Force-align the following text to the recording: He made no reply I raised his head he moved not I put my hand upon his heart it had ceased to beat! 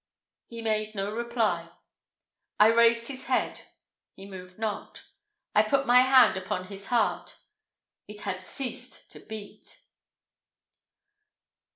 He 0.47 0.63
made 0.63 0.95
no 0.95 1.11
reply 1.13 1.71
I 2.59 2.71
raised 2.73 3.07
his 3.07 3.25
head 3.25 3.67
he 4.15 4.25
moved 4.25 4.57
not 4.57 5.05
I 5.53 5.61
put 5.61 5.85
my 5.85 5.99
hand 5.99 6.35
upon 6.35 6.69
his 6.69 6.87
heart 6.87 7.37
it 8.07 8.21
had 8.21 8.43
ceased 8.43 9.11
to 9.11 9.19
beat! 9.19 9.83